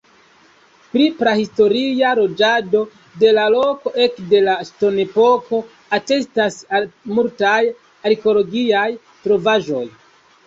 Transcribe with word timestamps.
Pri 0.93 1.03
prahistoria 1.17 2.13
loĝado 2.19 2.79
de 3.23 3.33
la 3.37 3.43
loko 3.55 3.91
ekde 4.05 4.41
la 4.47 4.55
ŝtonepoko 4.69 5.59
atestas 5.99 6.57
multaj 7.19 7.59
arkeologiaj 8.13 8.89
trovaĵoj. 9.27 9.85